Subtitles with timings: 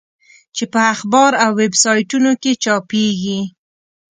[0.55, 3.41] چې په اخبار او ویب سایټونو کې چاپېږي.